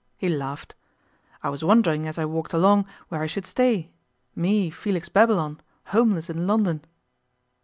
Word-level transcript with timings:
He 0.17 0.29
laughed. 0.29 0.73
'I 1.43 1.49
was 1.51 1.63
wondering 1.63 2.07
as 2.07 2.17
I 2.17 2.25
walked 2.25 2.53
along 2.53 2.87
where 3.09 3.21
I 3.21 3.27
should 3.27 3.45
stay 3.45 3.91
me, 4.35 4.71
Felix 4.71 5.09
Babylon, 5.09 5.61
homeless 5.85 6.27
in 6.27 6.47
London. 6.47 6.83